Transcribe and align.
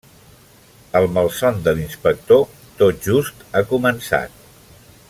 El 0.99 1.05
malson 1.17 1.59
de 1.67 1.75
l'inspector 1.81 2.43
tot 2.81 3.07
just 3.11 3.47
ha 3.61 3.65
començat. 3.75 4.43